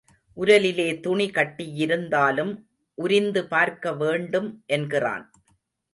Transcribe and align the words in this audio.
உரலிலே 0.37 0.87
துணி 0.99 1.27
கட்டியிருந்தாலும் 1.27 2.53
உரிந்து 2.97 3.43
பார்க்கவேண்டும் 3.43 4.49
என்கிறான். 4.65 5.25